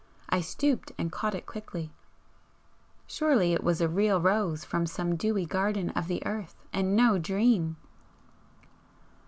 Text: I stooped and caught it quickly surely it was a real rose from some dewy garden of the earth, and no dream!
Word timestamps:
I 0.29 0.41
stooped 0.41 0.91
and 0.97 1.11
caught 1.11 1.35
it 1.35 1.45
quickly 1.45 1.93
surely 3.05 3.53
it 3.53 3.63
was 3.63 3.81
a 3.81 3.87
real 3.87 4.19
rose 4.19 4.65
from 4.65 4.87
some 4.87 5.15
dewy 5.15 5.45
garden 5.45 5.91
of 5.91 6.07
the 6.07 6.25
earth, 6.25 6.55
and 6.73 6.95
no 6.95 7.19
dream! 7.19 7.77